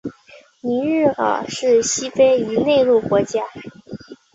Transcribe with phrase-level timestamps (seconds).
[0.61, 3.43] 尼日尔是西非一内陆国家。